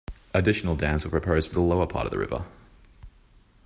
[0.33, 2.45] Additional dams were proposed for the lower part of the river.